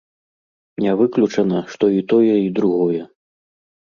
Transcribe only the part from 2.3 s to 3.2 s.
і другое.